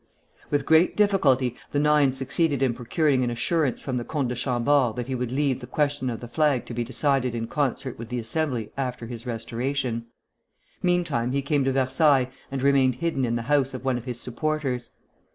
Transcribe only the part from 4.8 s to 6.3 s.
that he would leave the question of the